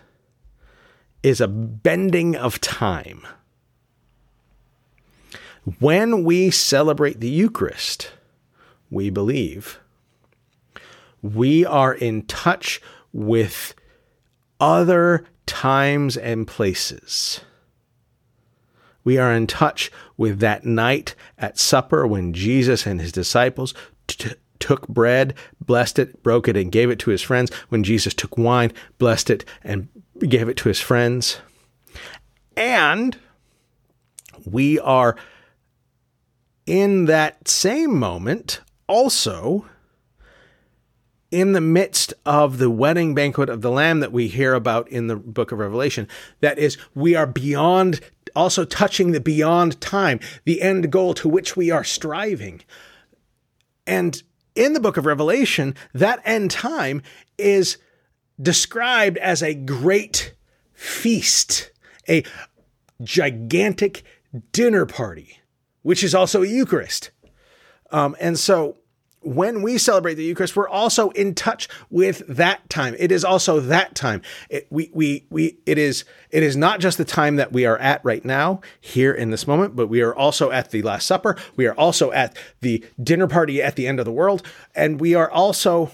is 1.22 1.40
a 1.40 1.48
bending 1.48 2.34
of 2.36 2.60
time. 2.60 3.26
When 5.78 6.24
we 6.24 6.50
celebrate 6.50 7.20
the 7.20 7.30
Eucharist, 7.30 8.12
we 8.90 9.10
believe 9.10 9.78
we 11.22 11.64
are 11.64 11.94
in 11.94 12.22
touch 12.22 12.80
with 13.12 13.74
other 14.58 15.24
times 15.46 16.16
and 16.16 16.48
places 16.48 17.40
we 19.04 19.18
are 19.18 19.32
in 19.32 19.46
touch 19.46 19.90
with 20.16 20.40
that 20.40 20.64
night 20.64 21.14
at 21.38 21.58
supper 21.58 22.06
when 22.06 22.32
Jesus 22.32 22.86
and 22.86 23.00
his 23.00 23.12
disciples 23.12 23.74
t- 24.06 24.34
took 24.62 24.87
bread, 24.87 25.35
blessed 25.61 25.98
it, 25.98 26.22
broke 26.22 26.46
it, 26.46 26.57
and 26.57 26.70
gave 26.70 26.88
it 26.88 26.98
to 27.01 27.11
his 27.11 27.20
friends. 27.20 27.53
When 27.68 27.83
Jesus 27.83 28.14
took 28.14 28.38
wine, 28.38 28.72
blessed 28.98 29.29
it, 29.29 29.44
and 29.64 29.88
gave 30.20 30.48
it 30.48 30.57
to 30.59 30.68
his 30.68 30.81
friends. 30.81 31.40
And 32.57 33.16
we 34.44 34.79
are 34.79 35.16
in 36.64 37.07
that 37.07 37.48
same 37.48 37.98
moment 37.98 38.61
also 38.87 39.66
in 41.33 41.53
the 41.53 41.61
midst 41.61 42.12
of 42.27 42.59
the 42.59 42.70
wedding 42.70 43.14
banquet 43.14 43.48
of 43.48 43.62
the 43.62 43.70
Lamb 43.70 44.01
that 44.01 44.12
we 44.12 44.29
hear 44.29 44.55
about 44.55 44.87
in 44.88 45.07
the 45.07 45.16
book 45.16 45.51
of 45.51 45.59
Revelation. 45.59 46.07
That 46.40 46.59
is, 46.59 46.77
we 46.94 47.14
are 47.14 47.27
beyond 47.27 48.01
also 48.37 48.64
touching 48.64 49.12
the 49.12 49.20
beyond 49.20 49.81
time, 49.81 50.20
the 50.44 50.62
end 50.62 50.92
goal 50.92 51.14
to 51.14 51.29
which 51.29 51.57
we 51.57 51.70
are 51.70 51.85
striving. 51.85 52.62
And 53.87 54.22
in 54.54 54.72
the 54.72 54.80
book 54.80 54.96
of 54.96 55.06
Revelation, 55.06 55.74
that 55.92 56.20
end 56.24 56.50
time 56.50 57.02
is 57.38 57.78
described 58.40 59.18
as 59.18 59.42
a 59.42 59.54
great 59.54 60.34
feast, 60.72 61.70
a 62.08 62.24
gigantic 63.02 64.04
dinner 64.52 64.86
party, 64.86 65.40
which 65.82 66.02
is 66.02 66.14
also 66.14 66.42
a 66.42 66.46
Eucharist. 66.46 67.10
Um, 67.90 68.16
and 68.20 68.38
so 68.38 68.76
when 69.22 69.62
we 69.62 69.78
celebrate 69.78 70.14
the 70.14 70.24
Eucharist, 70.24 70.56
we're 70.56 70.68
also 70.68 71.11
in 71.11 71.35
touch 71.35 71.68
with 71.90 72.22
that 72.28 72.68
time. 72.68 72.94
It 72.98 73.12
is 73.12 73.24
also 73.24 73.61
that 73.61 73.94
time. 73.94 74.22
It, 74.48 74.66
we, 74.70 74.90
we, 74.92 75.26
we, 75.30 75.58
it 75.66 75.78
is, 75.78 76.04
it 76.30 76.42
is 76.42 76.56
not 76.56 76.80
just 76.80 76.98
the 76.98 77.04
time 77.04 77.37
that 77.37 77.52
we 77.52 77.64
are 77.64 77.78
at 77.78 78.04
right 78.04 78.24
now 78.24 78.61
here 78.80 79.12
in 79.12 79.30
this 79.30 79.46
moment, 79.46 79.76
but 79.76 79.88
we 79.88 80.00
are 80.02 80.14
also 80.14 80.50
at 80.50 80.70
the 80.70 80.82
Last 80.82 81.06
Supper. 81.06 81.37
We 81.56 81.66
are 81.66 81.74
also 81.74 82.12
at 82.12 82.37
the 82.61 82.85
dinner 83.02 83.26
party 83.26 83.62
at 83.62 83.76
the 83.76 83.87
end 83.87 83.98
of 83.98 84.04
the 84.04 84.12
world. 84.12 84.42
And 84.74 85.00
we 85.00 85.14
are 85.14 85.30
also 85.30 85.90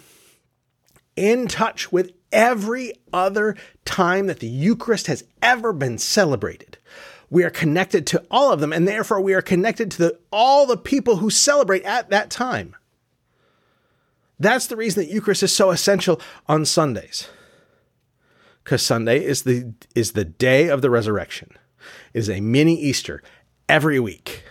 in 1.17 1.49
touch 1.49 1.91
with 1.91 2.13
every 2.33 2.93
other 3.13 3.57
time 3.85 4.27
that 4.27 4.41
the 4.41 4.49
Eucharist 4.49 5.07
has 5.07 5.25
ever 5.43 5.73
been 5.73 5.99
celebrated. 5.99 6.79
We 7.31 7.45
are 7.45 7.51
connected 7.51 8.07
to 8.09 8.25
all 8.31 8.53
of 8.53 8.61
them, 8.61 8.73
and 8.73 8.89
therefore 8.89 9.21
we 9.21 9.35
are 9.35 9.43
connected 9.43 9.91
to 9.93 9.99
the, 9.99 10.19
all 10.33 10.67
the 10.67 10.77
people 10.77 11.17
who 11.17 11.29
celebrate 11.29 11.83
at 11.83 12.09
that 12.11 12.31
time. 12.31 12.75
That's 14.39 14.67
the 14.67 14.77
reason 14.77 15.03
that 15.05 15.13
Eucharist 15.13 15.43
is 15.43 15.53
so 15.53 15.71
essential 15.71 16.21
on 16.47 16.65
Sundays. 16.65 17.29
Because 18.63 18.83
Sunday 18.83 19.25
is 19.25 19.43
the 19.43 19.73
is 19.95 20.13
the 20.13 20.25
day 20.25 20.69
of 20.69 20.83
the 20.83 20.91
resurrection. 20.91 21.51
It 22.13 22.19
is 22.19 22.31
a 22.31 22.41
mini 22.41 22.81
Easter 22.81 23.23
every 23.69 23.99
week. 23.99 24.45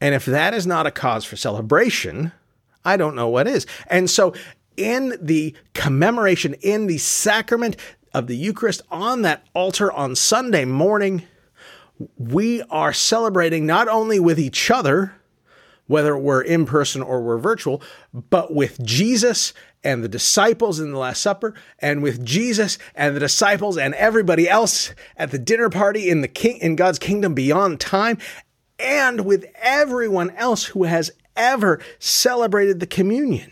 And 0.00 0.14
if 0.14 0.24
that 0.24 0.54
is 0.54 0.66
not 0.66 0.86
a 0.86 0.90
cause 0.90 1.24
for 1.24 1.36
celebration, 1.36 2.32
I 2.84 2.96
don't 2.96 3.14
know 3.14 3.28
what 3.28 3.46
is. 3.46 3.66
And 3.88 4.08
so 4.08 4.32
in 4.76 5.18
the 5.20 5.54
commemoration, 5.74 6.54
in 6.62 6.86
the 6.86 6.98
sacrament 6.98 7.76
of 8.14 8.26
the 8.26 8.36
Eucharist 8.36 8.82
on 8.90 9.22
that 9.22 9.46
altar 9.54 9.92
on 9.92 10.16
Sunday 10.16 10.64
morning, 10.64 11.24
we 12.16 12.62
are 12.70 12.94
celebrating 12.94 13.66
not 13.66 13.88
only 13.88 14.18
with 14.18 14.40
each 14.40 14.70
other, 14.70 15.14
whether 15.90 16.16
we're 16.16 16.40
in 16.40 16.64
person 16.64 17.02
or 17.02 17.20
we're 17.20 17.36
virtual, 17.36 17.82
but 18.12 18.54
with 18.54 18.80
Jesus 18.86 19.52
and 19.82 20.04
the 20.04 20.08
disciples 20.08 20.78
in 20.78 20.92
the 20.92 20.98
Last 20.98 21.20
Supper, 21.20 21.52
and 21.80 22.00
with 22.00 22.24
Jesus 22.24 22.78
and 22.94 23.16
the 23.16 23.20
disciples 23.20 23.76
and 23.76 23.92
everybody 23.96 24.48
else 24.48 24.94
at 25.16 25.32
the 25.32 25.38
dinner 25.38 25.68
party 25.68 26.08
in 26.08 26.20
the 26.20 26.28
king 26.28 26.58
in 26.58 26.76
God's 26.76 27.00
kingdom 27.00 27.34
beyond 27.34 27.80
time, 27.80 28.18
and 28.78 29.24
with 29.24 29.46
everyone 29.56 30.30
else 30.36 30.66
who 30.66 30.84
has 30.84 31.10
ever 31.34 31.80
celebrated 31.98 32.78
the 32.78 32.86
communion. 32.86 33.50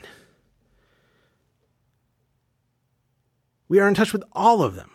We 3.68 3.80
are 3.80 3.88
in 3.88 3.94
touch 3.94 4.12
with 4.12 4.22
all 4.30 4.62
of 4.62 4.76
them 4.76 4.92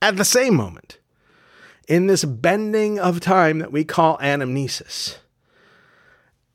at 0.00 0.16
the 0.16 0.24
same 0.24 0.54
moment 0.54 0.98
in 1.88 2.06
this 2.06 2.24
bending 2.24 3.00
of 3.00 3.18
time 3.18 3.58
that 3.58 3.72
we 3.72 3.82
call 3.82 4.18
anamnesis. 4.18 5.16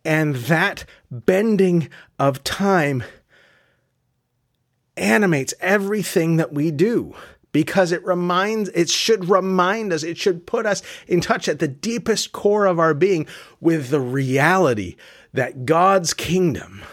And 0.06 0.36
that 0.36 0.86
bending 1.10 1.89
of 2.19 2.43
time 2.43 3.04
animates 4.96 5.54
everything 5.60 6.38
that 6.38 6.54
we 6.54 6.69
do 6.69 7.15
because 7.52 7.91
it 7.91 8.06
reminds 8.06 8.69
it 8.69 8.89
should 8.89 9.30
remind 9.30 9.91
us 9.91 10.04
it 10.04 10.17
should 10.17 10.46
put 10.46 10.65
us 10.65 10.84
in 11.08 11.19
touch 11.19 11.48
at 11.48 11.60
the 11.60 11.67
deepest 11.67 12.32
core 12.32 12.65
of 12.65 12.80
our 12.80 12.93
being 12.93 13.26
with 13.60 13.89
the 13.89 14.00
reality 14.00 14.96
that 15.34 15.65
God's 15.65 16.13
kingdom 16.13 16.84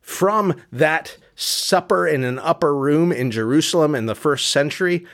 from 0.00 0.54
that 0.70 1.16
supper 1.34 2.06
in 2.06 2.22
an 2.22 2.38
upper 2.38 2.74
room 2.74 3.10
in 3.10 3.32
Jerusalem 3.32 3.94
in 3.96 4.06
the 4.06 4.14
first 4.14 4.50
century 4.50 5.04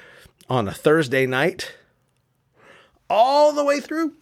on 0.51 0.69
a 0.69 0.73
Thursday 0.73 1.27
night 1.27 1.73
all 3.13 3.53
the 3.53 3.63
way 3.63 3.79
through, 3.79 4.15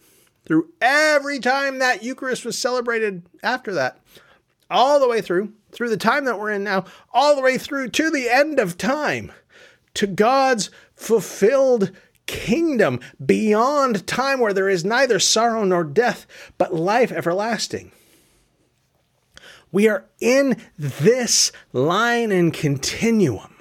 through 0.43 0.67
every 0.81 1.39
time 1.39 1.79
that 1.79 2.03
Eucharist 2.03 2.43
was 2.43 2.57
celebrated 2.57 3.23
after 3.41 3.73
that, 3.73 3.97
all 4.69 4.99
the 4.99 5.07
way 5.07 5.21
through, 5.21 5.53
through 5.71 5.89
the 5.89 5.95
time 5.95 6.25
that 6.25 6.37
we're 6.37 6.51
in 6.51 6.61
now, 6.61 6.83
all 7.13 7.33
the 7.33 7.41
way 7.41 7.57
through 7.57 7.87
to 7.87 8.11
the 8.11 8.29
end 8.29 8.59
of 8.59 8.77
time, 8.77 9.31
to 9.93 10.05
God's 10.05 10.69
fulfilled 10.93 11.91
kingdom 12.25 12.99
beyond 13.25 14.05
time 14.07 14.41
where 14.41 14.53
there 14.53 14.67
is 14.67 14.83
neither 14.83 15.19
sorrow 15.19 15.63
nor 15.63 15.85
death, 15.85 16.27
but 16.57 16.73
life 16.73 17.13
everlasting. 17.13 17.93
We 19.71 19.87
are 19.87 20.03
in 20.19 20.57
this 20.77 21.53
line 21.71 22.33
and 22.33 22.53
continuum. 22.53 23.55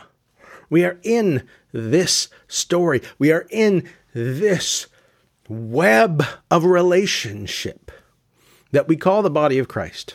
We 0.69 0.85
are 0.85 0.99
in 1.05 1.47
this 1.71 2.29
story. 2.49 3.01
We 3.17 3.31
are 3.31 3.47
in 3.49 3.89
this 4.13 4.89
web 5.51 6.23
of 6.51 6.65
relationship 6.65 7.91
that 8.71 8.87
we 8.87 8.97
call 8.97 9.23
the 9.23 9.31
body 9.31 9.59
of 9.59 9.69
Christ. 9.69 10.15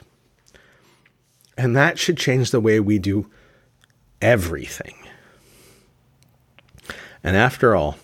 And 1.57 1.75
that 1.75 1.99
should 1.99 2.17
change 2.17 2.51
the 2.51 2.61
way 2.61 2.79
we 2.79 2.99
do 2.99 3.29
everything. 4.21 4.95
And 7.21 7.35
after 7.35 7.75
all, 7.75 7.97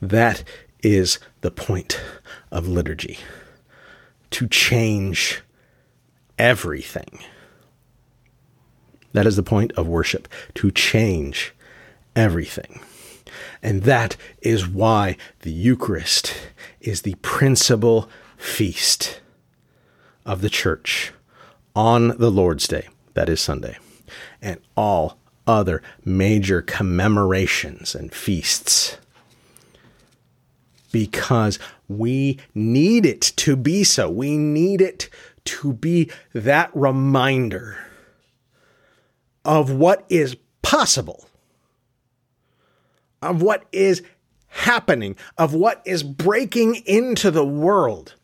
that 0.00 0.42
is 0.82 1.18
the 1.42 1.50
point 1.50 2.00
of 2.50 2.66
liturgy 2.66 3.18
to 4.30 4.48
change 4.48 5.42
everything. 6.38 7.20
That 9.12 9.26
is 9.26 9.36
the 9.36 9.42
point 9.42 9.72
of 9.72 9.86
worship, 9.86 10.28
to 10.54 10.70
change 10.70 11.52
everything. 12.16 12.80
And 13.62 13.82
that 13.82 14.16
is 14.40 14.66
why 14.66 15.16
the 15.40 15.50
Eucharist 15.50 16.34
is 16.80 17.02
the 17.02 17.14
principal 17.16 18.08
feast 18.36 19.20
of 20.24 20.40
the 20.40 20.50
church 20.50 21.12
on 21.74 22.16
the 22.18 22.30
Lord's 22.30 22.66
Day, 22.66 22.88
that 23.14 23.28
is 23.28 23.40
Sunday, 23.40 23.78
and 24.40 24.60
all 24.76 25.18
other 25.46 25.82
major 26.04 26.62
commemorations 26.62 27.94
and 27.94 28.12
feasts. 28.12 28.98
Because 30.92 31.58
we 31.88 32.38
need 32.54 33.06
it 33.06 33.20
to 33.20 33.54
be 33.56 33.84
so. 33.84 34.10
We 34.10 34.36
need 34.36 34.80
it 34.80 35.08
to 35.44 35.72
be 35.72 36.10
that 36.32 36.70
reminder 36.74 37.78
of 39.44 39.70
what 39.70 40.04
is 40.08 40.36
possible 40.62 41.26
of 43.22 43.42
what 43.42 43.64
is 43.72 44.02
happening, 44.50 45.16
of 45.38 45.54
what 45.54 45.82
is 45.84 46.02
breaking 46.02 46.76
into 46.86 47.30
the 47.30 47.44
world 47.44 48.14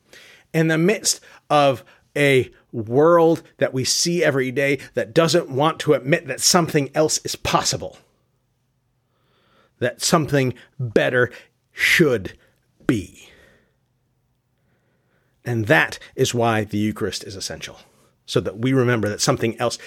in 0.53 0.69
the 0.69 0.79
midst 0.79 1.21
of 1.49 1.83
a 2.17 2.51
world 2.73 3.43
that 3.59 3.73
we 3.73 3.85
see 3.85 4.25
every 4.25 4.51
day 4.51 4.79
that 4.95 5.15
doesn't 5.15 5.51
want 5.51 5.79
to 5.79 5.95
admit 5.95 6.27
that 6.27 6.41
something 6.41 6.91
else 6.95 7.19
is 7.25 7.37
possible, 7.37 7.99
that 9.79 10.03
something 10.03 10.53
better 10.79 11.31
should 11.73 12.37
be. 12.87 13.29
And 15.45 15.67
that 15.67 15.99
is 16.17 16.35
why 16.35 16.65
the 16.65 16.79
Eucharist 16.79 17.23
is 17.23 17.37
essential, 17.37 17.79
so 18.25 18.41
that 18.41 18.59
we 18.59 18.73
remember 18.73 19.09
that 19.09 19.21
something 19.21 19.59
else 19.61 19.79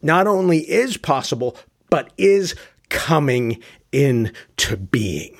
not 0.00 0.26
only 0.26 0.58
is 0.70 0.96
possible, 0.96 1.56
but 1.90 2.12
is 2.16 2.54
coming 2.88 3.62
into 3.92 4.76
being. 4.76 5.36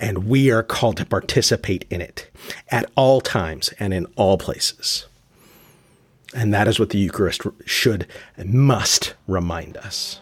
And 0.00 0.26
we 0.26 0.50
are 0.50 0.62
called 0.62 0.96
to 0.96 1.04
participate 1.04 1.84
in 1.90 2.00
it 2.00 2.30
at 2.70 2.90
all 2.96 3.20
times 3.20 3.72
and 3.78 3.92
in 3.92 4.06
all 4.16 4.38
places. 4.38 5.06
And 6.34 6.54
that 6.54 6.66
is 6.66 6.80
what 6.80 6.90
the 6.90 6.98
Eucharist 6.98 7.42
should 7.66 8.06
and 8.36 8.54
must 8.54 9.14
remind 9.26 9.76
us. 9.76 10.20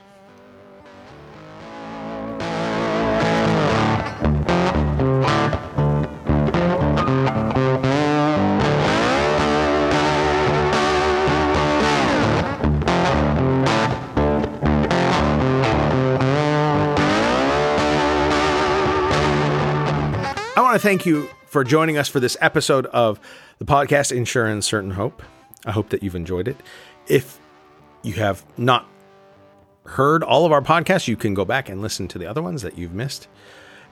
To 20.79 20.83
thank 20.83 21.05
you 21.05 21.29
for 21.47 21.65
joining 21.65 21.99
us 21.99 22.07
for 22.07 22.21
this 22.21 22.37
episode 22.41 22.87
of 22.87 23.19
the 23.59 23.65
podcast 23.65 24.17
In 24.17 24.25
Sure 24.25 24.47
and 24.47 24.63
Certain 24.63 24.93
Hope. 24.93 25.25
I 25.67 25.73
hope 25.73 25.89
that 25.89 26.05
you've 26.05 26.15
enjoyed 26.15 26.47
it. 26.47 26.57
If 27.09 27.41
you 28.05 28.13
have 28.13 28.45
not 28.57 28.87
heard 29.87 30.23
all 30.23 30.47
of 30.47 30.53
our 30.53 30.63
podcasts, 30.63 31.09
you 31.09 31.17
can 31.17 31.35
go 31.35 31.45
back 31.45 31.69
and 31.69 31.83
listen 31.83 32.07
to 32.07 32.19
the 32.19 32.27
other 32.27 32.41
ones 32.41 32.63
that 32.63 32.79
you've 32.79 32.95
missed. 32.95 33.27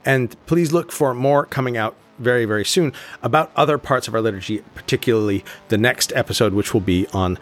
And 0.05 0.33
please 0.45 0.71
look 0.71 0.93
for 0.93 1.13
more 1.13 1.45
coming 1.45 1.75
out 1.75 1.93
very, 2.19 2.45
very 2.45 2.63
soon 2.63 2.93
about 3.21 3.51
other 3.53 3.77
parts 3.77 4.07
of 4.07 4.15
our 4.15 4.21
liturgy, 4.21 4.59
particularly 4.73 5.43
the 5.67 5.77
next 5.77 6.13
episode, 6.15 6.53
which 6.53 6.73
will 6.73 6.79
be 6.79 7.05
on 7.07 7.37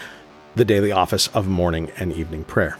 the 0.56 0.66
daily 0.66 0.92
office 0.92 1.28
of 1.36 1.48
morning 1.48 1.92
and 1.98 2.12
evening 2.14 2.46
prayer. 2.46 2.80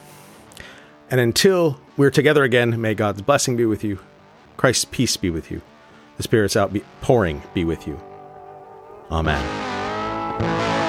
And 1.12 1.20
until 1.20 1.80
we're 1.96 2.10
together 2.10 2.44
again, 2.44 2.82
may 2.82 2.96
God's 2.96 3.22
blessing 3.22 3.56
be 3.56 3.66
with 3.66 3.84
you, 3.84 4.00
Christ's 4.58 4.86
peace 4.86 5.16
be 5.16 5.30
with 5.30 5.52
you 5.52 5.62
the 6.18 6.24
Spirit's 6.24 6.56
outpouring 6.56 7.42
be 7.54 7.64
with 7.64 7.88
you. 7.88 8.00
Amen. 9.12 10.85